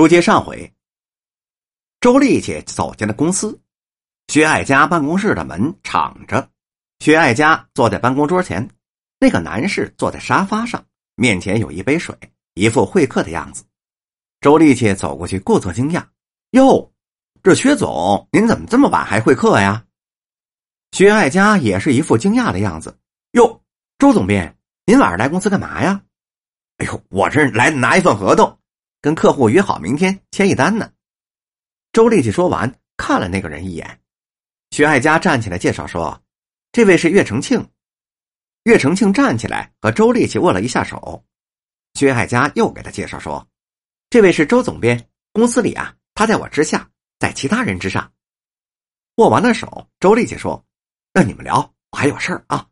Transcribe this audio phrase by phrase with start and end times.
[0.00, 0.72] 书接上回，
[2.00, 3.60] 周丽姐走进了公司，
[4.28, 6.48] 薛爱家办公室的门敞着，
[7.00, 8.66] 薛爱家坐在办公桌前，
[9.18, 10.86] 那个男士坐在沙发上，
[11.16, 12.16] 面前有一杯水，
[12.54, 13.62] 一副会客的样子。
[14.40, 16.06] 周丽姐走过去，故作惊讶
[16.52, 16.90] ：“哟，
[17.42, 19.84] 这薛总，您怎么这么晚还会客呀？”
[20.96, 22.98] 薛爱家也是一副惊讶的样子
[23.36, 23.62] ：“哟，
[23.98, 24.56] 周总编，
[24.86, 26.00] 您晚上来公司干嘛呀
[26.80, 28.56] ？”“哎呦，我这来拿一份合同。”
[29.00, 30.92] 跟客户约好明天签一单呢。
[31.92, 34.00] 周丽琪说完，看了那个人一眼。
[34.70, 36.22] 徐爱佳站起来介绍说
[36.70, 37.68] ：“这位是岳成庆。”
[38.64, 41.24] 岳成庆站起来和周丽琪握了一下手。
[41.94, 43.48] 徐爱佳又给他介绍说
[44.10, 46.88] ：“这位是周总编，公司里啊，他在我之下，
[47.18, 48.12] 在其他人之上。”
[49.16, 50.64] 握完了手，周丽琪说
[51.12, 52.68] ：“那你们聊，我还有事儿啊。”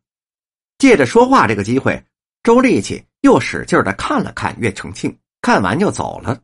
[0.79, 2.05] 借着说话这个机会，
[2.45, 5.19] 周丽琪又使劲的看了看岳成庆。
[5.49, 6.39] 看完就走了，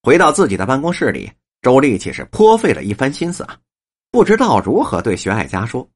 [0.00, 1.28] 回到自己的办公室里，
[1.60, 3.58] 周丽其实颇费了一番心思啊，
[4.12, 5.90] 不知道如何对徐爱佳说。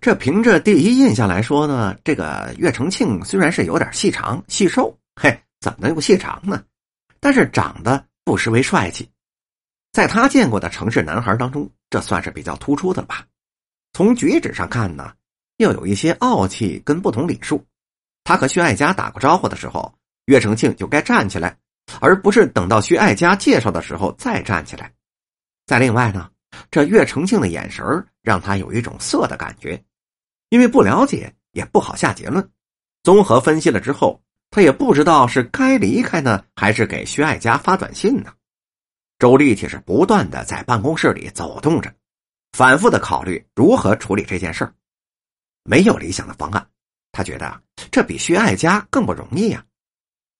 [0.00, 6.64] 这凭着第一印象来说呢，这个岳成庆虽然是有点细长细瘦，嘿，怎么能有细长呢？
[7.20, 9.08] 但是长得不失为帅气，
[9.92, 13.24] 在他见过的城市男孩当中，这算是比较突出的吧？
[13.92, 15.12] 从举止上看呢，
[15.58, 17.64] 又有一些傲气跟不同礼数。
[18.24, 19.94] 他和徐爱佳打过招呼的时候。
[20.28, 21.56] 岳成庆就该站起来，
[22.00, 24.92] 而不是等到徐爱佳介绍的时候再站起来。
[25.66, 26.30] 再另外呢，
[26.70, 27.84] 这岳成庆的眼神
[28.22, 29.82] 让他有一种色的感觉，
[30.48, 32.48] 因为不了解也不好下结论。
[33.02, 38.32] 综合分析了之后，他也不知道是该离开呢，还是给徐爱佳发短信呢。
[39.18, 41.92] 周丽却是不断的在办公室里走动着，
[42.52, 44.70] 反复的考虑如何处理这件事
[45.64, 46.66] 没有理想的方案，
[47.12, 49.64] 他觉得这比徐爱佳更不容易呀。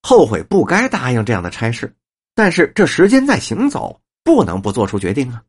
[0.03, 1.95] 后悔不该答应这样的差事，
[2.35, 5.43] 但是这时间在行走，不能不做出决定啊。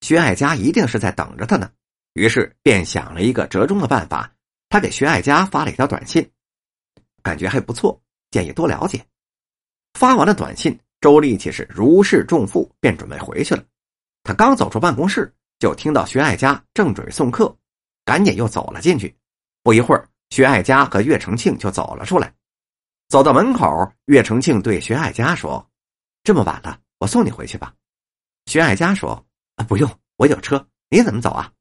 [0.00, 1.70] 薛爱佳一定是在等着他呢，
[2.14, 4.32] 于是便想了一个折中的办法。
[4.68, 6.30] 他给薛爱佳发了一条短信，
[7.22, 8.00] 感觉还不错，
[8.30, 9.04] 建议多了解。
[9.94, 13.64] 发完了短信，周丽其实如释重负，便准备回去了。
[14.22, 17.56] 他刚走出办公室，就听到薛爱佳正准备送客，
[18.04, 19.14] 赶紧又走了进去。
[19.62, 22.32] 不一会儿，薛爱佳和岳成庆就走了出来。
[23.10, 25.68] 走到门口，岳成庆对薛爱佳说
[26.22, 27.74] ：“这么晚了，我送你回去吧。”
[28.46, 29.26] 薛爱佳说
[29.56, 31.52] ：“啊，不用，我有车，你怎么走啊？”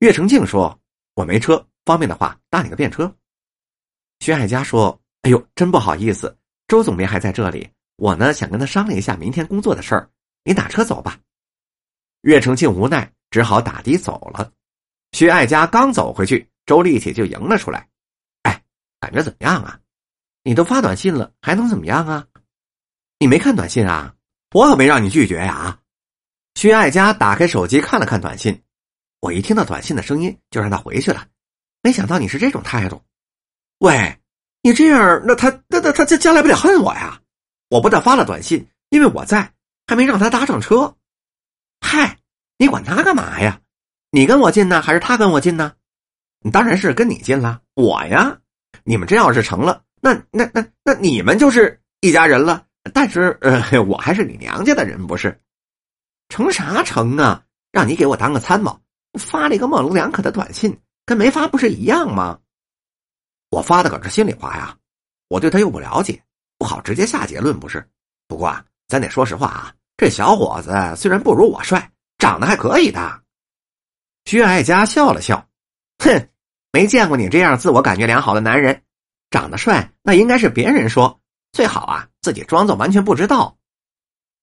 [0.00, 0.78] 岳成庆说
[1.16, 3.10] ：“我没车，方便的话搭你个便车。”
[4.20, 6.36] 薛爱佳说：“哎呦，真不好意思，
[6.68, 7.66] 周总编还在这里，
[7.96, 10.10] 我呢想跟他商量一下明天工作的事儿，
[10.44, 11.18] 你打车走吧。”
[12.20, 14.52] 岳成庆无奈，只好打的走了。
[15.12, 17.88] 薛爱佳刚走回去，周丽姐就迎了出来
[18.44, 18.62] ：“哎，
[19.00, 19.80] 感觉怎么样啊？”
[20.42, 22.26] 你都发短信了，还能怎么样啊？
[23.18, 24.14] 你没看短信啊？
[24.52, 25.78] 我可没让你拒绝呀！
[26.54, 28.62] 薛爱佳打开手机看了看短信，
[29.20, 31.26] 我一听到短信的声音就让他回去了。
[31.82, 33.02] 没想到你是这种态度。
[33.78, 34.18] 喂，
[34.62, 37.20] 你这样，那他那那他将将来不得恨我呀？
[37.68, 39.52] 我不但发了短信，因为我在，
[39.86, 40.96] 还没让他搭上车。
[41.80, 42.18] 嗨，
[42.58, 43.60] 你管他干嘛呀？
[44.10, 45.74] 你跟我进呢，还是他跟我进呢？
[46.40, 47.62] 你当然是跟你进了。
[47.74, 48.38] 我呀，
[48.82, 49.84] 你们这要是成了。
[50.00, 55.38] 那那那那你们就是一家人了，但是呃， 我还是你娘家的人，不是？
[56.28, 57.44] 成啥成啊？
[57.72, 58.80] 让你给我当个参谋，
[59.18, 62.38] 发了一个模棱两可的短信，跟没发不是一样吗？
[63.50, 64.76] 我发的可是心里话呀，
[65.28, 66.22] 我对他又不了解，
[66.56, 67.86] 不好直接下结论，不是？
[68.26, 73.22] 不过啊，咱得说实话啊，这小伙子虽然不如我帅，长得还可以的。
[74.24, 75.48] 薛爱佳笑了笑，
[75.98, 76.28] 哼，
[76.72, 78.82] 没见过你这样自我感觉良好的男人。
[79.30, 81.20] 长得帅，那应该是别人说
[81.52, 83.56] 最好啊，自己装作完全不知道。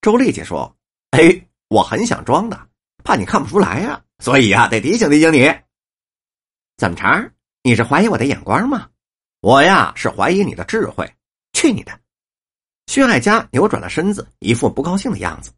[0.01, 0.77] 周丽姐说
[1.11, 2.69] ：“哎，我很想装的，
[3.03, 5.53] 怕你看不出来呀，所以啊，得提醒提醒你。
[6.77, 7.31] 怎么着？
[7.63, 8.89] 你是怀疑我的眼光吗？
[9.41, 11.11] 我呀，是怀疑你的智慧。
[11.53, 11.99] 去你的！”
[12.87, 15.51] 薛爱佳扭转了身子，一副不高兴的样子。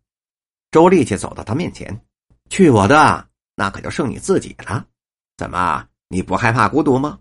[0.72, 2.02] 周丽姐走到他面前
[2.50, 4.86] ：“去我的，那可就剩你自己了。
[5.38, 7.20] 怎么，你不害怕孤独吗？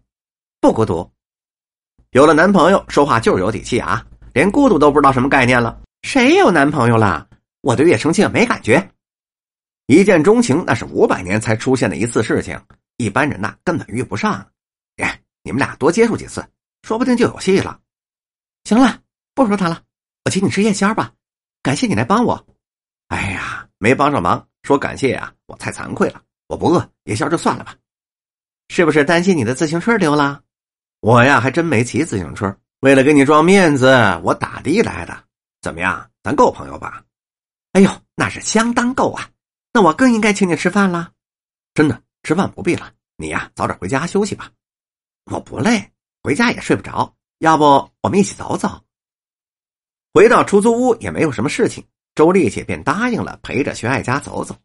[0.60, 1.10] 不孤独。”
[2.12, 4.02] 有了男朋友，说话就是有底气啊！
[4.32, 5.78] 连孤独都不知道什么概念了。
[6.02, 7.28] 谁有男朋友了？
[7.60, 8.90] 我对叶成庆没感觉。
[9.88, 12.58] 一见钟情那是五百年才出现的一次事情，
[12.96, 14.46] 一般人呐根本遇不上。
[14.96, 16.42] 哎，你们俩多接触几次，
[16.82, 17.78] 说不定就有戏了。
[18.64, 19.00] 行了，
[19.34, 19.82] 不说他了，
[20.24, 21.12] 我请你吃夜宵吧。
[21.62, 22.46] 感谢你来帮我。
[23.08, 26.22] 哎呀，没帮上忙，说感谢呀，我太惭愧了。
[26.46, 27.74] 我不饿，夜宵就算了吧。
[28.70, 30.40] 是不是担心你的自行车丢了？
[31.00, 32.56] 我呀，还真没骑自行车。
[32.80, 33.86] 为了给你装面子，
[34.22, 35.24] 我打的来的。
[35.60, 36.10] 怎么样？
[36.22, 37.04] 咱够朋友吧？
[37.72, 39.30] 哎呦，那是相当够啊！
[39.72, 41.12] 那我更应该请你吃饭了。
[41.74, 44.50] 真的，吃饭不必了，你呀，早点回家休息吧。
[45.30, 45.92] 我不累，
[46.22, 47.14] 回家也睡不着。
[47.38, 47.64] 要不
[48.00, 48.84] 我们一起走走？
[50.12, 51.84] 回到出租屋也没有什么事情，
[52.14, 54.56] 周丽姐便答应了，陪着徐爱家走走。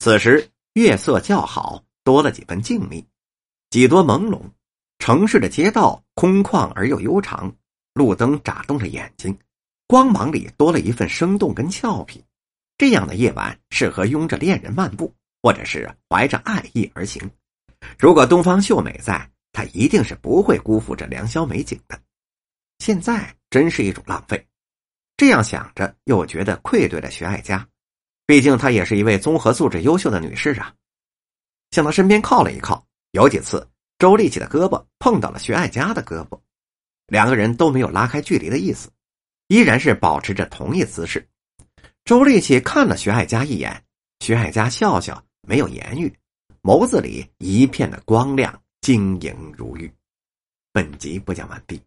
[0.00, 3.04] 此时月色较好，多了几分静谧，
[3.70, 4.40] 几多朦胧。
[5.00, 7.52] 城市的街道空旷而又悠长，
[7.94, 9.36] 路灯眨动着眼睛，
[9.88, 12.22] 光芒里多了一份生动跟俏皮。
[12.78, 15.12] 这样的夜晚适合拥着恋人漫步，
[15.42, 17.28] 或者是怀着爱意而行。
[17.98, 19.28] 如果东方秀美在。
[19.52, 22.00] 他一定是不会辜负这良宵美景的，
[22.78, 24.46] 现在真是一种浪费。
[25.16, 27.66] 这样想着，又觉得愧对了徐爱佳，
[28.26, 30.72] 毕竟她也是一位综合素质优秀的女士啊。
[31.72, 33.68] 向她身边靠了一靠，有几次
[34.00, 36.40] 周立起的胳膊碰到了徐爱佳的胳膊，
[37.06, 38.88] 两个人都没有拉开距离的意思，
[39.48, 41.28] 依然是保持着同一姿势。
[42.06, 43.84] 周立起看了徐爱佳一眼，
[44.20, 46.10] 徐爱佳笑笑，没有言语，
[46.62, 48.58] 眸子里一片的光亮。
[48.80, 49.92] 晶莹如玉。
[50.72, 51.78] 本集播讲完毕。